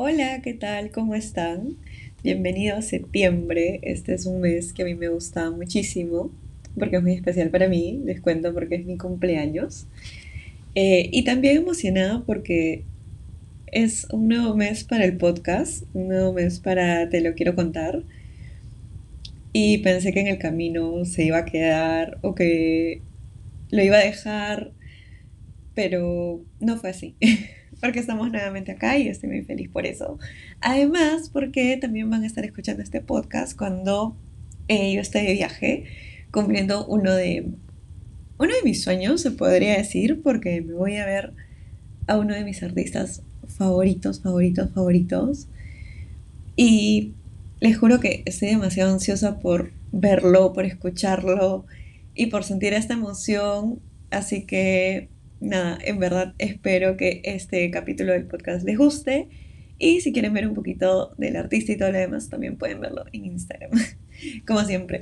[0.00, 0.92] Hola, ¿qué tal?
[0.92, 1.76] ¿Cómo están?
[2.22, 3.80] Bienvenido a septiembre.
[3.82, 6.30] Este es un mes que a mí me gusta muchísimo
[6.78, 8.00] porque es muy especial para mí.
[8.04, 9.88] Les cuento porque es mi cumpleaños.
[10.76, 12.84] Eh, y también emocionada porque
[13.72, 18.04] es un nuevo mes para el podcast, un nuevo mes para Te lo quiero contar.
[19.52, 23.02] Y pensé que en el camino se iba a quedar o que
[23.72, 24.70] lo iba a dejar,
[25.74, 27.16] pero no fue así.
[27.80, 30.18] porque estamos nuevamente acá y estoy muy feliz por eso.
[30.60, 34.16] Además, porque también van a estar escuchando este podcast cuando
[34.68, 35.84] eh, yo esté de viaje,
[36.30, 37.46] cumpliendo uno de,
[38.38, 41.32] uno de mis sueños, se podría decir, porque me voy a ver
[42.06, 45.48] a uno de mis artistas favoritos, favoritos, favoritos.
[46.56, 47.12] Y
[47.60, 51.64] les juro que estoy demasiado ansiosa por verlo, por escucharlo
[52.14, 53.78] y por sentir esta emoción.
[54.10, 55.08] Así que
[55.40, 59.28] nada, en verdad espero que este capítulo del podcast les guste.
[59.78, 63.04] Y si quieren ver un poquito del artista y todo lo demás, también pueden verlo
[63.12, 63.70] en Instagram,
[64.46, 65.00] como siempre.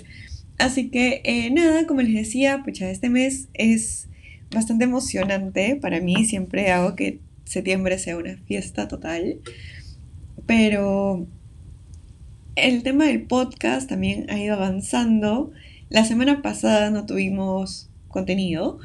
[0.58, 4.08] Así que eh, nada, como les decía, pucha, este mes es
[4.50, 6.24] bastante emocionante para mí.
[6.24, 9.40] Siempre hago que septiembre sea una fiesta total.
[10.46, 11.26] Pero
[12.54, 15.52] el tema del podcast también ha ido avanzando.
[15.88, 18.78] La semana pasada no tuvimos contenido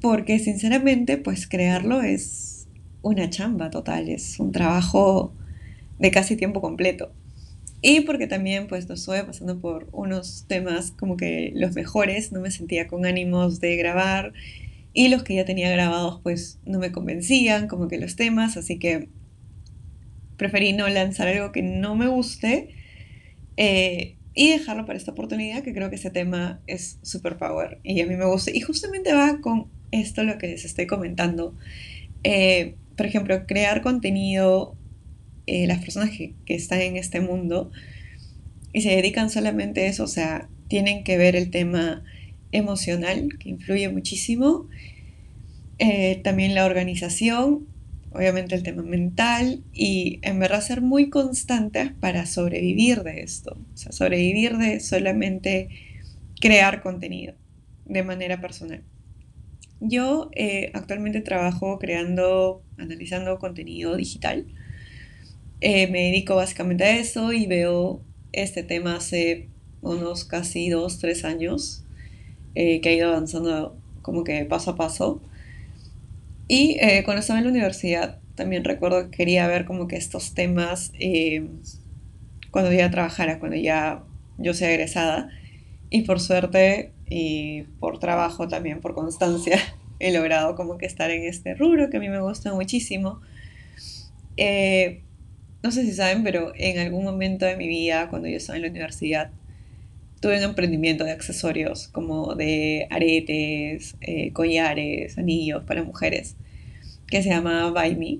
[0.00, 2.66] porque sinceramente pues crearlo es
[3.02, 5.32] una chamba total, es un trabajo
[5.98, 7.12] de casi tiempo completo.
[7.82, 12.40] Y porque también pues lo estuve pasando por unos temas como que los mejores, no
[12.40, 14.32] me sentía con ánimos de grabar
[14.94, 18.78] y los que ya tenía grabados pues no me convencían como que los temas, así
[18.78, 19.08] que
[20.38, 22.70] preferí no lanzar algo que no me guste
[23.58, 28.00] eh, y dejarlo para esta oportunidad que creo que ese tema es super power y
[28.00, 31.54] a mí me gusta y justamente va con esto lo que les estoy comentando.
[32.22, 34.76] Eh, por ejemplo, crear contenido,
[35.46, 37.70] eh, las personas que, están en este mundo
[38.72, 42.02] y se dedican solamente a eso, o sea, tienen que ver el tema
[42.52, 44.68] emocional, que influye muchísimo,
[45.78, 47.66] eh, también la organización,
[48.12, 53.76] obviamente el tema mental y en verdad ser muy constantes para sobrevivir de esto, o
[53.76, 55.68] sea, sobrevivir de solamente
[56.40, 57.34] crear contenido
[57.84, 58.82] de manera personal.
[59.86, 64.46] Yo eh, actualmente trabajo creando, analizando contenido digital.
[65.60, 68.00] Eh, me dedico básicamente a eso y veo
[68.32, 69.48] este tema hace
[69.82, 71.84] unos casi dos, tres años,
[72.54, 75.20] eh, que ha ido avanzando como que paso a paso.
[76.48, 80.92] Y cuando estaba en la universidad, también recuerdo que quería ver como que estos temas
[82.50, 84.02] cuando ya trabajara, cuando ya
[84.38, 85.28] yo sea egresada.
[85.90, 89.56] Y por suerte y por trabajo también, por constancia,
[90.00, 93.20] he logrado como que estar en este rubro que a mí me gusta muchísimo.
[94.36, 95.02] Eh,
[95.62, 98.62] no sé si saben, pero en algún momento de mi vida, cuando yo estaba en
[98.62, 99.30] la universidad,
[100.18, 106.34] tuve un emprendimiento de accesorios como de aretes, eh, collares, anillos para mujeres,
[107.06, 108.18] que se llamaba Buy Me.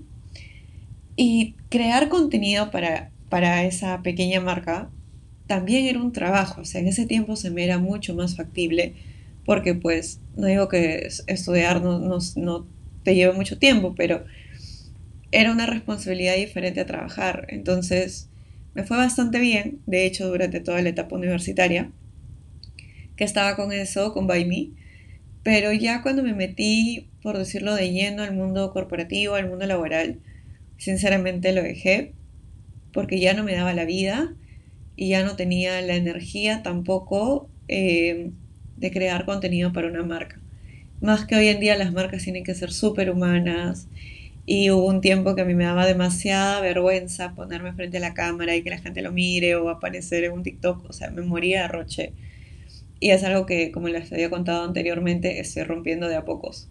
[1.17, 4.89] Y crear contenido para, para esa pequeña marca
[5.47, 8.95] también era un trabajo, o sea, en ese tiempo se me era mucho más factible
[9.45, 11.99] porque pues no digo que estudiar no,
[12.37, 12.67] no,
[13.03, 14.25] te lleve mucho tiempo, pero
[15.31, 17.47] era una responsabilidad diferente a trabajar.
[17.51, 18.31] Entonces
[18.75, 21.91] me fue bastante bien, de hecho durante toda la etapa universitaria,
[23.17, 24.71] que estaba con eso, con By Me,
[25.43, 30.21] pero ya cuando me metí, por decirlo de lleno, al mundo corporativo, al mundo laboral,
[30.79, 32.15] sinceramente lo dejé,
[32.93, 34.35] porque ya no me daba la vida
[34.97, 38.31] y ya no tenía la energía tampoco eh,
[38.77, 40.41] de crear contenido para una marca.
[41.01, 43.89] Más que hoy en día las marcas tienen que ser súper humanas
[44.47, 48.15] y hubo un tiempo que a mí me daba demasiada vergüenza ponerme frente a la
[48.15, 51.23] cámara y que la gente lo mire o aparecer en un TikTok, o sea, me
[51.23, 52.13] moría de roche.
[53.01, 56.69] Y es algo que, como les había contado anteriormente, estoy rompiendo de a pocos.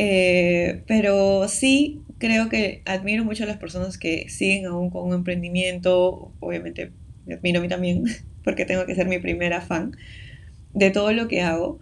[0.00, 5.12] Eh, pero sí creo que admiro mucho a las personas que siguen aún con un
[5.12, 6.32] emprendimiento.
[6.38, 6.92] Obviamente
[7.26, 8.04] me admiro a mí también,
[8.44, 9.96] porque tengo que ser mi primera fan
[10.72, 11.80] de todo lo que hago,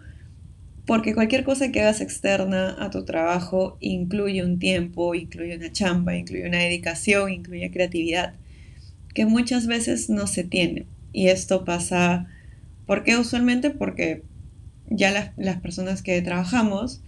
[0.87, 6.15] porque cualquier cosa que hagas externa a tu trabajo incluye un tiempo, incluye una chamba,
[6.15, 8.33] incluye una dedicación, incluye creatividad,
[9.13, 10.87] que muchas veces no se tiene.
[11.13, 12.27] Y esto pasa,
[12.87, 13.69] ¿por qué usualmente?
[13.69, 14.23] Porque
[14.89, 17.01] ya las, personas que trabajamos,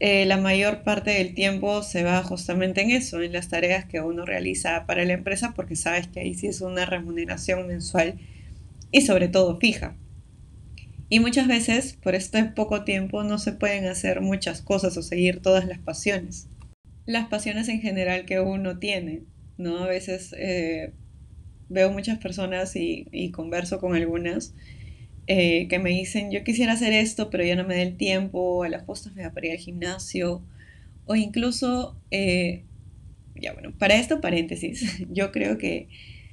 [0.00, 4.00] eh, la mayor parte del tiempo se va justamente en eso, en las tareas que
[4.00, 8.18] uno realiza para la empresa, porque sabes que ahí sí es una remuneración mensual
[8.92, 9.96] y sobre todo fija.
[11.08, 15.40] Y muchas veces, por este poco tiempo, no se pueden hacer muchas cosas o seguir
[15.40, 16.48] todas las pasiones.
[17.06, 19.22] las pasiones en general que uno tiene,
[19.58, 19.78] ¿no?
[19.84, 20.92] A veces eh,
[21.68, 24.54] veo muchas personas y, y converso con algunas
[25.26, 28.62] eh, que me dicen, yo quisiera hacer esto, pero ya no me da el tiempo,
[28.62, 30.42] a las postas me da para ir al gimnasio,
[31.06, 32.64] o incluso, eh,
[33.34, 35.88] ya bueno, para esto paréntesis, yo creo que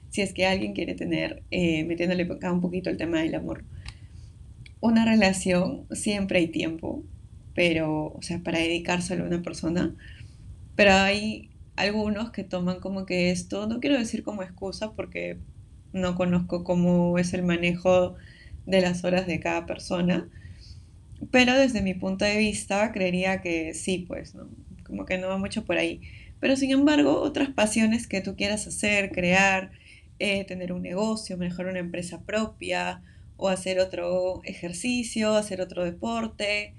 [0.10, 3.64] si es que alguien quiere tener, eh, metiéndole acá un poquito el tema del amor,
[4.80, 7.04] una relación, siempre hay tiempo,
[7.56, 9.96] pero, o sea, para dedicárselo a una persona,
[10.76, 15.38] pero hay algunos que toman como que esto, no quiero decir como excusa porque
[15.94, 18.16] no conozco cómo es el manejo
[18.66, 20.28] de las horas de cada persona.
[21.32, 24.48] Pero desde mi punto de vista, creería que sí, pues, ¿no?
[24.84, 26.02] Como que no va mucho por ahí.
[26.40, 29.72] Pero sin embargo, otras pasiones que tú quieras hacer, crear,
[30.20, 33.02] eh, tener un negocio, mejor una empresa propia,
[33.38, 36.74] o hacer otro ejercicio, hacer otro deporte,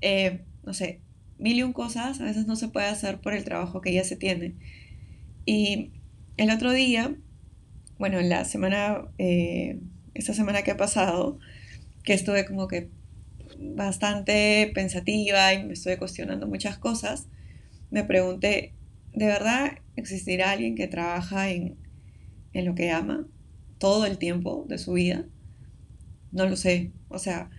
[0.00, 1.00] eh, no sé,
[1.38, 4.04] mil y un cosas, a veces no se puede hacer por el trabajo que ya
[4.04, 4.54] se tiene.
[5.46, 5.90] Y
[6.36, 7.14] el otro día,
[7.98, 9.78] bueno, en la semana eh,
[10.14, 11.38] esta semana que ha pasado,
[12.04, 12.90] que estuve como que
[13.58, 17.28] bastante pensativa y me estuve cuestionando muchas cosas,
[17.90, 18.74] me pregunté,
[19.14, 21.76] ¿de verdad existirá alguien que trabaja en,
[22.52, 23.26] en lo que ama
[23.78, 25.26] todo el tiempo de su vida?
[26.32, 26.92] No lo sé.
[27.08, 27.50] O sea,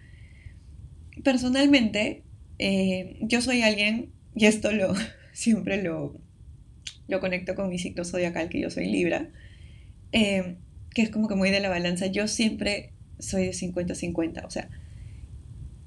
[1.24, 2.24] personalmente,
[2.59, 4.94] eh, yo soy alguien, y esto lo
[5.33, 6.15] siempre lo,
[7.07, 9.30] lo conecto con mi ciclo zodiacal, que yo soy Libra.
[10.12, 10.57] Eh,
[10.93, 14.69] que es como que muy de la balanza, yo siempre soy de 50-50, o sea,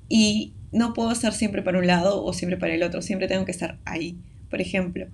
[0.08, 3.44] y no puedo estar siempre para un lado o siempre para el otro, siempre tengo
[3.44, 4.18] que estar ahí.
[4.50, 5.06] Por ejemplo,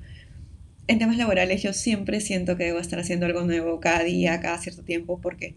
[0.86, 4.58] en temas laborales yo siempre siento que debo estar haciendo algo nuevo cada día, cada
[4.58, 5.54] cierto tiempo, porque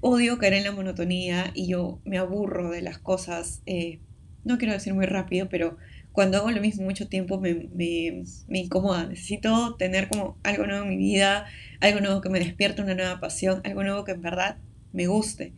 [0.00, 3.98] odio caer en la monotonía y yo me aburro de las cosas, eh,
[4.44, 5.76] no quiero decir muy rápido, pero
[6.18, 9.06] cuando hago lo mismo mucho tiempo me, me, incomoda.
[9.06, 11.46] Necesito tener como algo nuevo en mi vida,
[11.78, 14.56] algo nuevo que me despierte una nueva pasión, algo nuevo que en verdad
[14.92, 15.52] me guste.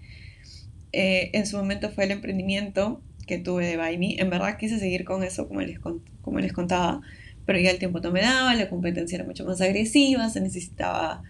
[0.92, 4.20] Eh, en su momento fue el emprendimiento que tuve de Buy Me.
[4.20, 7.00] En verdad quise seguir con eso, como les, como les contaba,
[7.46, 11.22] pero ya el tiempo no me daba, la competencia era mucho más agresiva, se necesitaba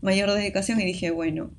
[0.00, 1.50] mayor dedicación y dije, bueno,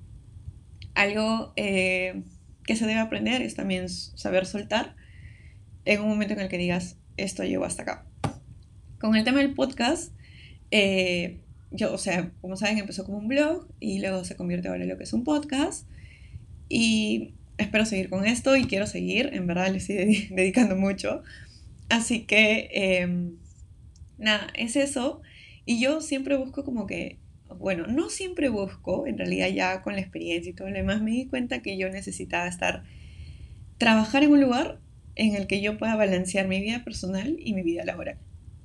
[0.95, 2.23] algo eh,
[2.63, 4.95] que se debe aprender es también saber soltar
[5.85, 8.05] en un momento en el que digas, esto llegó hasta acá.
[8.99, 10.13] Con el tema del podcast,
[10.71, 11.39] eh,
[11.71, 14.89] yo, o sea, como saben, empezó como un blog y luego se convierte ahora en
[14.89, 15.87] lo que es un podcast.
[16.67, 21.23] Y espero seguir con esto y quiero seguir, en verdad le estoy dedicando mucho.
[21.89, 23.37] Así que, em,
[24.17, 25.21] nada, es eso.
[25.65, 27.19] Y yo siempre busco como que,
[27.57, 31.11] bueno, no siempre busco, en realidad ya con la experiencia y todo lo demás, me
[31.11, 32.83] di cuenta que yo necesitaba estar,
[33.77, 34.79] trabajar en un lugar
[35.19, 38.17] en el que yo pueda balancear mi vida personal y mi vida laboral.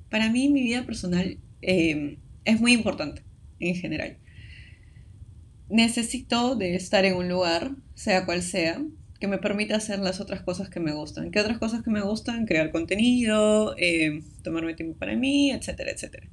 [0.09, 2.15] Para mí mi vida personal em,
[2.45, 3.23] es muy importante
[3.59, 4.17] en general.
[5.67, 8.81] Necesito de estar en un lugar, sea cual sea,
[9.19, 11.29] que me permita hacer las otras cosas que me gustan.
[11.29, 12.45] ¿Qué otras cosas que me gustan?
[12.45, 16.29] Crear contenido, em, tomarme tiempo para mí, etcétera, etcétera.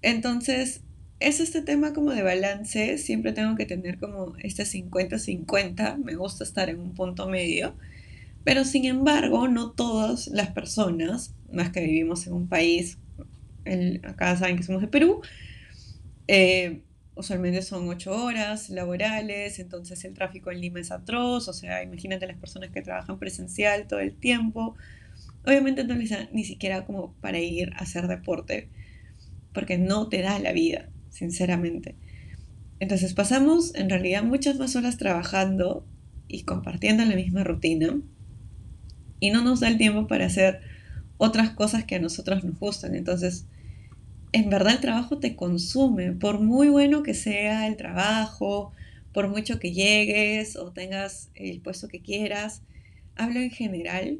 [0.00, 0.82] Entonces,
[1.20, 6.42] es este tema como de balance, siempre tengo que tener como este 50-50, me gusta
[6.42, 7.76] estar en un punto medio
[8.44, 12.98] pero sin embargo, no todas las personas, más que vivimos en un país,
[14.02, 15.20] acá saben que somos de Perú,
[16.28, 16.82] eh,
[17.14, 22.26] usualmente son ocho horas laborales, entonces el tráfico en Lima es atroz, o sea, imagínate
[22.26, 24.74] las personas que trabajan presencial todo el tiempo.
[25.44, 28.70] Obviamente no les da ni siquiera como para ir a hacer deporte,
[29.52, 31.96] porque no te da la vida, sinceramente.
[32.80, 35.86] Entonces pasamos en realidad muchas más horas trabajando
[36.28, 38.00] y compartiendo la misma rutina
[39.22, 40.62] y no nos da el tiempo para hacer
[41.16, 42.96] otras cosas que a nosotros nos gustan.
[42.96, 43.46] Entonces,
[44.32, 48.72] en verdad el trabajo te consume, por muy bueno que sea el trabajo,
[49.12, 52.62] por mucho que llegues o tengas el puesto que quieras,
[53.14, 54.18] hablo en general,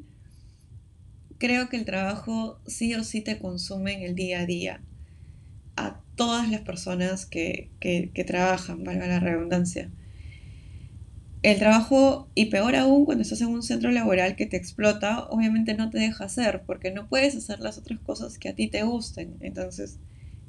[1.39, 4.83] creo que el trabajo sí o sí te consume en el día a día.
[5.75, 9.91] A todas las personas que, que, que trabajan, valga la redundancia
[11.43, 15.75] el trabajo, y peor aún cuando estás en un centro laboral que te explota, obviamente
[15.75, 18.85] no te deja hacer, porque no puedes hacer las otras cosas que a ti te
[18.85, 19.37] gusten.
[19.41, 19.99] Entonces,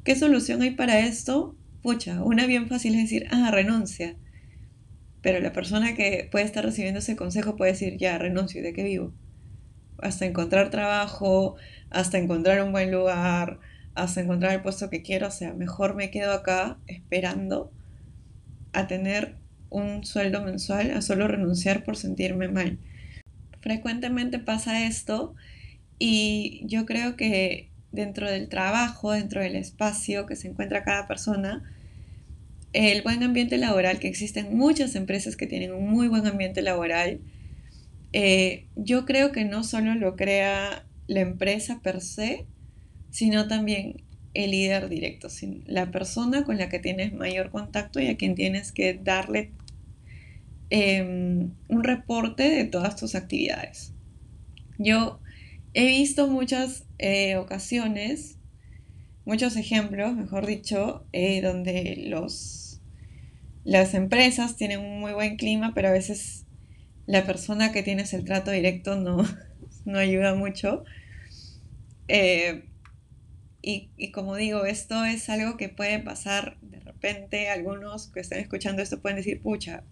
[0.03, 1.55] ¿qué solución hay para esto?
[1.81, 4.15] Pucha, una bien fácil es decir, ah, renuncia.
[5.21, 8.73] Pero la persona que puede estar recibiendo ese consejo puede decir, ya, renuncio, ¿y de
[8.73, 9.13] qué vivo?
[9.97, 11.55] Hasta encontrar trabajo,
[11.89, 13.59] hasta encontrar un buen lugar,
[13.95, 17.71] hasta encontrar el puesto que quiero, o sea, mejor me quedo acá esperando
[18.73, 19.42] a tener
[19.73, 22.77] un sueldo mensual a solo renunciar por sentirme mal.
[23.59, 25.35] Frecuentemente pasa esto
[25.99, 31.63] y yo creo que dentro del trabajo, dentro del espacio que se encuentra cada persona,
[32.73, 37.19] el buen ambiente laboral, que existen muchas empresas que tienen un muy buen ambiente laboral,
[38.13, 42.45] eh, yo creo que no solo lo crea la empresa per se,
[43.11, 44.03] sino también
[44.33, 45.27] el líder directo,
[45.67, 49.51] la persona con la que tienes mayor contacto y a quien tienes que darle
[50.75, 53.93] em, un reporte de todas tus actividades.
[54.79, 55.19] Yo
[55.75, 58.39] he visto muchas eh, ocasiones,
[59.23, 62.81] muchos ejemplos, mejor dicho, eh, donde los,
[63.63, 66.47] las empresas tienen un muy buen clima, pero a veces
[67.05, 69.23] la persona que tienes el trato directo no,
[69.85, 70.85] no ayuda mucho.
[72.07, 72.63] Eh,
[73.61, 77.49] y, como digo, esto es algo que puede pasar de repente.
[77.49, 79.83] Algunos que estén escuchando esto pueden decir, pucha,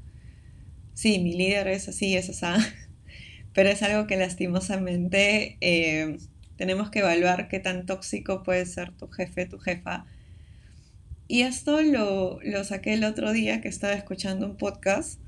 [0.94, 2.64] sí, mi líder es así, es así.
[3.54, 6.18] Pero es algo que lastimosamente eh,
[6.56, 10.06] tenemos que evaluar qué tan tóxico puede ser tu jefe, tu jefa.
[11.28, 15.20] Y esto lo, saqué el otro día que estaba escuchando un podcast.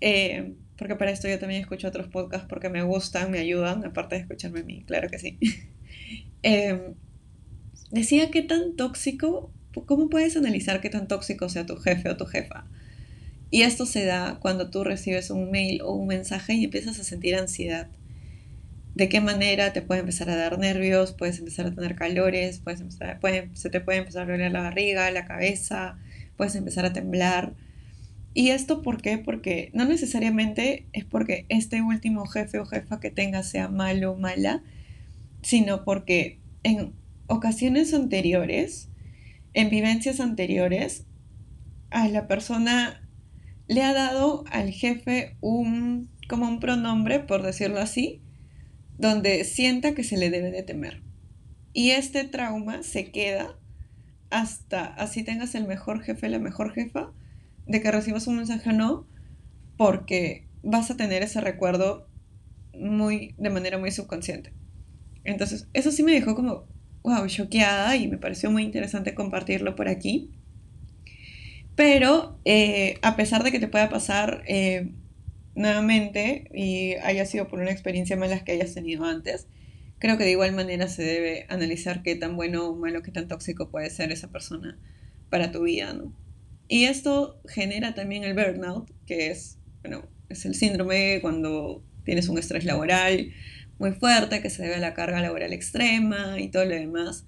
[0.00, 4.16] Eh, porque para esto yo también escucho otros podcasts porque me gustan, me ayudan, aparte
[4.16, 5.38] de escucharme a mí, claro que sí.
[6.42, 6.92] eh,
[7.92, 9.52] decía qué tan tóxico,
[9.86, 12.66] ¿cómo puedes analizar qué tan tóxico sea tu jefe o tu jefa?
[13.52, 17.04] Y esto se da cuando tú recibes un mail o un mensaje y empiezas a
[17.04, 17.86] sentir ansiedad.
[18.94, 21.12] ¿De qué manera te puede empezar a dar nervios?
[21.12, 23.20] Puedes empezar a tener calores, puedes empezar,
[23.52, 25.98] se te puede empezar a doler la barriga, la cabeza,
[26.38, 27.52] puedes empezar a temblar.
[28.32, 29.18] ¿Y esto por qué?
[29.18, 34.16] Porque no necesariamente es porque este último jefe o jefa que tengas sea malo o
[34.16, 34.62] mala,
[35.42, 36.94] sino porque en
[37.26, 38.88] ocasiones anteriores,
[39.52, 41.04] en vivencias anteriores,
[41.90, 43.01] a la persona
[43.68, 48.22] le ha dado al jefe un como un pronombre, por decirlo así,
[48.98, 51.02] donde sienta que se le debe de temer.
[51.72, 53.58] Y este trauma se queda
[54.30, 57.12] hasta así tengas el mejor jefe, la mejor jefa,
[57.66, 59.06] de que recibas un mensaje no,
[59.76, 62.08] porque vas a tener ese recuerdo
[62.74, 64.52] muy de manera muy subconsciente.
[65.24, 66.66] Entonces, eso sí me dejó como
[67.02, 70.30] wow, choqueada y me pareció muy interesante compartirlo por aquí.
[71.76, 74.90] Pero eh, a pesar de que te pueda pasar eh,
[75.54, 79.46] nuevamente y haya sido por una experiencia mala que hayas tenido antes,
[79.98, 83.28] creo que de igual manera se debe analizar qué tan bueno o malo, qué tan
[83.28, 84.78] tóxico puede ser esa persona
[85.30, 86.12] para tu vida, ¿no?
[86.68, 92.38] Y esto genera también el burnout, que es, bueno, es el síndrome cuando tienes un
[92.38, 93.32] estrés laboral,
[93.78, 97.26] muy fuerte que se debe a la carga laboral extrema y todo lo demás.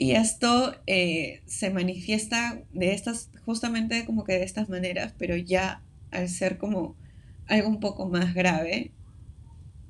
[0.00, 5.82] Y esto eh, se manifiesta de estas, justamente como que de estas maneras, pero ya
[6.10, 6.96] al ser como
[7.46, 8.92] algo un poco más grave,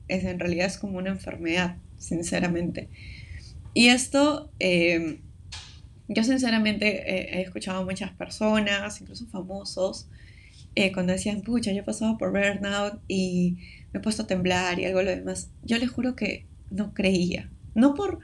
[0.09, 2.89] es en realidad es como una enfermedad, sinceramente.
[3.73, 5.21] Y esto, eh,
[6.09, 10.09] yo sinceramente he escuchado a muchas personas, incluso famosos,
[10.75, 13.59] eh, cuando decían, pucha, yo he pasado por burnout y
[13.93, 17.49] me he puesto a temblar y algo lo demás, yo les juro que no creía.
[17.77, 18.19] No por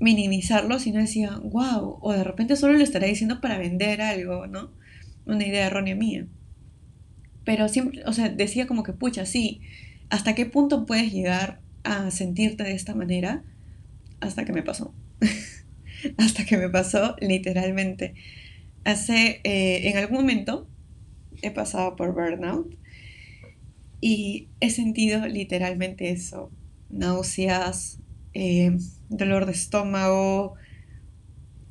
[0.00, 4.70] minimizarlo, sino decía, wow, o de repente solo lo estará diciendo para vender algo, ¿no?
[5.26, 6.26] Una idea errónea mía.
[7.44, 9.60] Pero siempre, o sea, decía como que, pucha, sí,
[10.10, 13.42] ¿hasta qué punto puedes llegar a sentirte de esta manera?
[14.20, 14.94] Hasta que me pasó.
[16.18, 18.14] hasta que me pasó, literalmente.
[18.84, 20.68] Hace, eh, en algún momento,
[21.42, 22.74] he pasado por burnout
[24.00, 26.50] y he sentido literalmente eso,
[26.90, 27.98] náuseas,
[28.34, 28.76] eh,
[29.08, 30.54] dolor de estómago,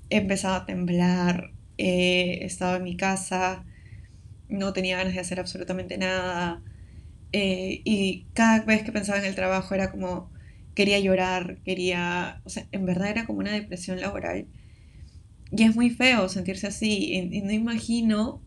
[0.09, 3.65] he empezado a temblar, he estado en mi casa,
[4.49, 6.61] no tenía ganas de hacer absolutamente nada
[7.33, 10.31] eh, y cada vez que pensaba en el trabajo era como
[10.75, 14.47] quería llorar, quería, o sea, en verdad era como una depresión laboral.
[15.51, 18.41] Y es muy feo sentirse así y no imagino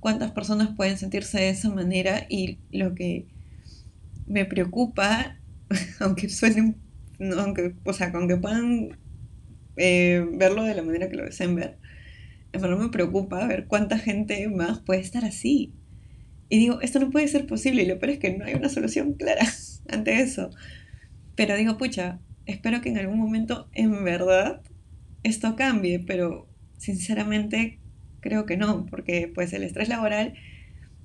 [0.00, 3.26] cuántas personas pueden sentirse de esa manera y lo que
[4.26, 5.36] me preocupa,
[6.00, 6.74] aunque suene,
[7.38, 8.98] aunque, o sea, aunque puedan
[9.76, 11.78] eh, verlo de la manera que lo deseen ver,
[12.52, 15.72] en me preocupa ver cuánta gente más puede estar así.
[16.48, 18.68] Y digo, esto no puede ser posible y lo peor es que no hay una
[18.68, 19.46] solución clara
[19.88, 20.50] ante eso.
[21.36, 24.62] Pero digo, pucha, espero que en algún momento en verdad
[25.22, 26.48] esto cambie, pero
[26.78, 27.80] sinceramente
[28.20, 30.34] Creo que no, porque pues el estrés laboral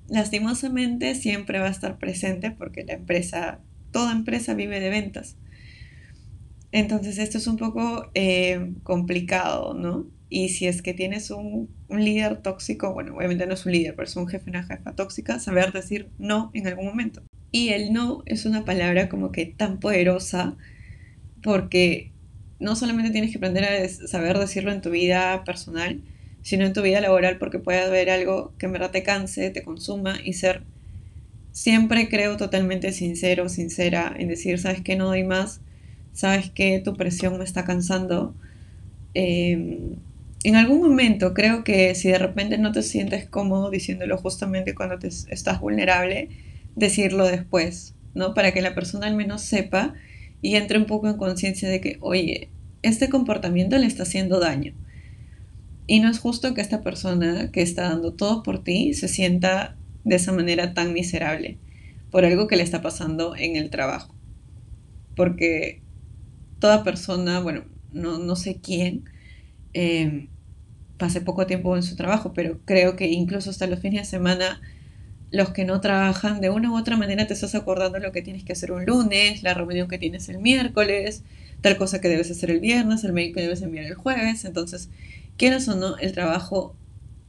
[0.08, 5.36] lastimosamente siempre va a estar presente porque la empresa, toda empresa vive de ventas.
[6.72, 10.06] Entonces esto es un poco eh, complicado, ¿no?
[10.28, 14.08] Y si es que tienes un, líder tóxico, bueno, obviamente no es un líder, pero
[14.08, 17.22] es un jefe, una jefa tóxica, saber decir no en algún momento.
[17.52, 20.56] Y el no es una palabra como que tan poderosa
[21.42, 22.12] porque
[22.58, 26.02] no solamente tienes que aprender a saber decirlo en tu vida personal,
[26.42, 29.62] sino en tu vida laboral porque puede haber algo que en verdad te canse, te
[29.62, 30.64] consuma y ser
[31.52, 35.60] siempre creo totalmente sincero, sincera en decir, sabes que no doy más,
[36.16, 38.34] sabes que tu presión me está cansando.
[39.14, 39.96] Em,
[40.44, 44.98] en algún momento creo que si de repente no te sientes cómodo diciéndolo justamente cuando
[44.98, 46.30] te estás vulnerable,
[46.74, 48.32] decirlo después, ¿no?
[48.34, 49.94] Para que la persona al menos sepa
[50.40, 52.48] y entre un poco en conciencia de que, oye,
[52.82, 54.72] este comportamiento le está haciendo daño.
[55.86, 59.76] Y no es justo que esta persona que está dando todo por ti se sienta
[60.04, 61.58] de esa manera tan miserable
[62.10, 64.14] por algo que le está pasando en el trabajo.
[65.14, 65.80] Porque
[66.58, 69.04] toda persona, bueno, no, sé quién,
[69.74, 70.28] eh,
[70.98, 74.60] pase poco tiempo en su trabajo, pero creo que incluso hasta los fines de semana,
[75.30, 78.44] los que no trabajan, de una u otra manera te estás acordando lo que tienes
[78.44, 81.22] que hacer un lunes, la reunión que tienes el miércoles,
[81.60, 84.44] tal cosa que debes hacer el viernes, el mail que debes enviar el jueves.
[84.44, 84.88] Entonces,
[85.36, 86.74] quieras o no, el trabajo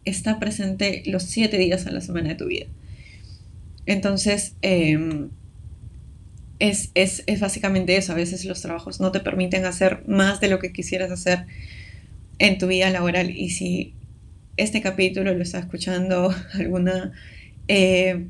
[0.05, 2.67] está presente los siete días a la semana de tu vida.
[3.85, 5.29] Entonces, em,
[6.59, 8.13] es, es, básicamente eso.
[8.13, 11.45] A veces los trabajos no te permiten hacer más de lo que quisieras hacer
[12.39, 13.29] en tu vida laboral.
[13.29, 13.93] Y si
[14.57, 17.13] este capítulo lo está escuchando alguna
[17.67, 18.27] eh,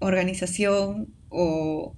[0.00, 1.94] organización o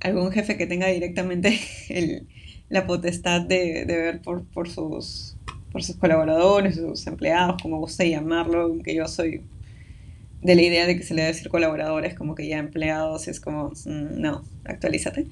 [0.00, 1.58] algún jefe que tenga directamente
[2.68, 5.36] la potestad de, ver por, sus,
[5.72, 9.42] por sus colaboradores, sus empleados, como guste llamarlo, aunque yo soy
[10.42, 13.40] de la idea de que se le debe decir colaboradores como que ya empleados, es
[13.40, 15.26] como, mm, no, actualízate.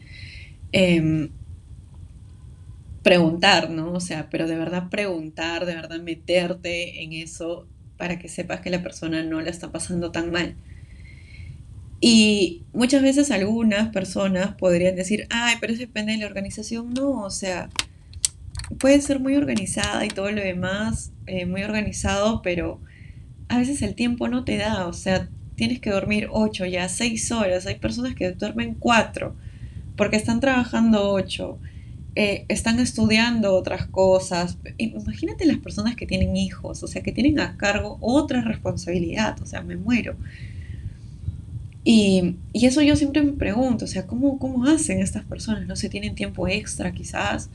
[0.72, 1.30] Em,
[3.02, 3.92] preguntar, ¿no?
[3.92, 8.70] O sea, pero de verdad preguntar, de verdad meterte en eso para que sepas que
[8.70, 10.56] la persona no la está pasando tan mal.
[12.00, 16.92] Y muchas veces algunas personas podrían decir, ay, pero eso depende de la organización.
[16.94, 17.70] No, o sea,
[18.78, 22.80] puede ser muy organizada y todo lo demás, eh, muy organizado, pero
[23.48, 27.32] a veces el tiempo no te da, o sea, tienes que dormir 8, ya 6
[27.32, 27.66] horas.
[27.66, 29.34] Hay personas que duermen 4
[29.96, 31.58] porque están trabajando 8
[32.18, 34.56] eh, están estudiando otras cosas.
[34.78, 39.44] Imagínate las personas que tienen hijos, o sea, que tienen a cargo otra responsabilidad, o
[39.44, 40.16] sea, me muero.
[41.84, 45.66] Y, eso yo siempre me pregunto, o sea, ¿cómo, ¿cómo hacen estas personas?
[45.66, 47.50] No sé, tienen tiempo extra quizás.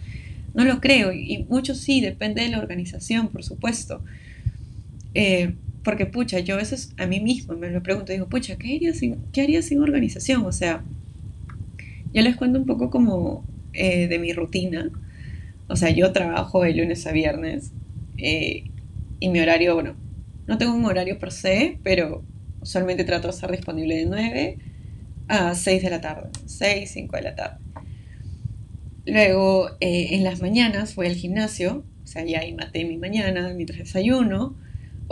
[0.54, 1.12] No lo creo.
[1.12, 4.04] Y, mucho sí, depende de la organización, por supuesto.
[5.16, 8.76] Eh, porque, pucha, yo a veces a mí mismo me lo pregunto, digo, pucha, ¿qué
[8.76, 10.46] haría sin, qué haría sin organización?
[10.46, 10.84] O sea,
[12.14, 14.92] yo les cuento un poco como eh, de mi rutina.
[15.68, 17.72] O sea, yo trabajo de lunes a viernes
[18.18, 18.66] eh,
[19.20, 19.96] y mi horario, bueno,
[20.48, 22.24] no tengo un horario per se, pero
[22.62, 24.58] usualmente trato de estar disponible de 9
[25.28, 27.58] a 6 de la tarde, 6, 5 de la tarde.
[29.06, 33.54] Luego, eh, en las mañanas voy al gimnasio, o sea, ya ahí maté mi mañana
[33.56, 34.56] mientras desayuno.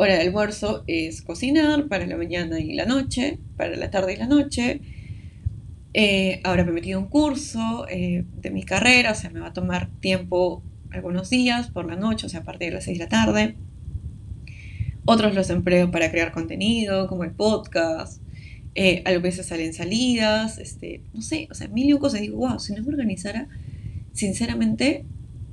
[0.01, 4.15] Hora de almuerzo es cocinar para la mañana y la noche, para la tarde y
[4.15, 4.79] la noche.
[5.93, 9.47] Eh, ahora me he metido un curso eh, de mi carrera, o sea, me va
[9.47, 12.97] a tomar tiempo algunos días por la noche, o sea, a partir de las 6
[12.97, 13.55] de la tarde.
[15.03, 18.21] Otros los empleo para crear contenido, como el podcast.
[18.75, 22.21] Eh, a veces salen salidas, este, no sé, o sea, mil y cosas.
[22.21, 23.49] Digo, wow, si no me organizara,
[24.13, 25.03] sinceramente,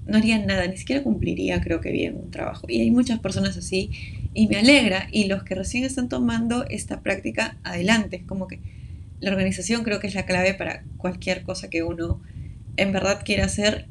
[0.07, 2.69] no haría nada, ni siquiera cumpliría, creo que bien, un trabajo.
[2.69, 3.91] Y hay muchas personas así,
[4.37, 5.09] y me alegra.
[5.11, 8.61] Y los que recién están tomando esta práctica, adelante, como que
[9.19, 12.21] la organización creo que es la clave para cualquier cosa que uno
[12.77, 13.87] en verdad quiera hacer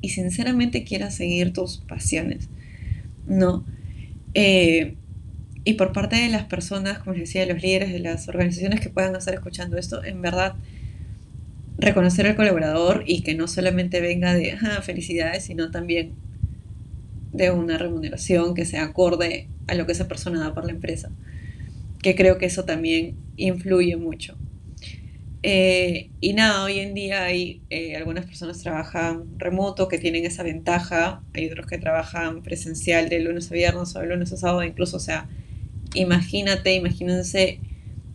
[0.00, 2.48] y sinceramente quiera seguir tus pasiones,
[3.26, 3.66] ¿no?
[4.32, 4.96] Eh,
[5.64, 8.80] y por parte de las personas, como les decía, de los líderes de las organizaciones
[8.80, 10.54] que puedan estar escuchando esto, en verdad
[11.76, 16.14] reconocer al colaborador y que no solamente venga de ah, felicidades, sino también
[17.32, 21.10] de una remuneración que sea acorde a lo que esa persona da por la empresa.
[22.02, 24.36] Que creo que eso también influye mucho.
[25.42, 30.42] Eh, y nada, hoy en día hay eh, algunas personas trabajan remoto que tienen esa
[30.42, 34.62] ventaja, hay otros que trabajan presencial de lunes a viernes o de lunes a sábado,
[34.64, 35.28] incluso, o sea,
[35.94, 37.58] imagínate, imagínense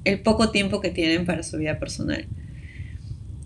[0.03, 2.27] el poco tiempo que tienen para su vida personal.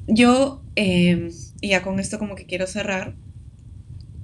[0.08, 1.30] Yo, y
[1.62, 3.16] ya con esto como que quiero cerrar,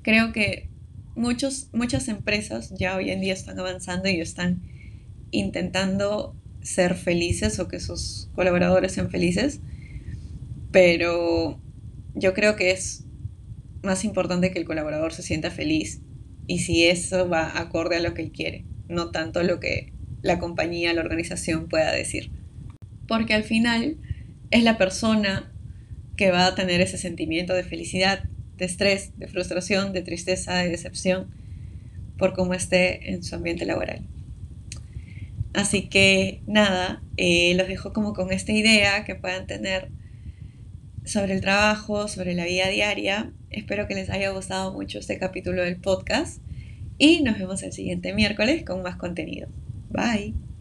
[0.01, 0.67] creo que
[1.15, 4.61] muchos, muchas empresas ya hoy en día están avanzando y están
[5.31, 9.61] intentando ser felices o que sus colaboradores sean felices,
[10.71, 11.59] pero
[12.15, 13.05] yo creo que es
[13.83, 16.01] más importante que el colaborador se sienta feliz
[16.47, 20.39] y si eso va acorde a lo que él quiere, no tanto lo que la
[20.39, 22.31] compañía, la organización pueda decir.
[23.07, 23.97] Porque al final
[24.49, 25.51] es la persona
[26.17, 28.23] que va a tener ese sentimiento de felicidad
[28.57, 31.27] de estrés, de frustración, de tristeza, de decepción
[32.17, 34.01] por cómo esté en su ambiente laboral.
[35.53, 39.89] Así que nada, eh, los dejo como con esta idea que puedan tener
[41.05, 43.31] sobre el trabajo, sobre la vida diaria.
[43.51, 46.41] Espero que les haya gustado mucho este capítulo del podcast
[46.97, 49.47] y nos vemos el siguiente miércoles con más contenido.
[49.89, 50.45] Bye.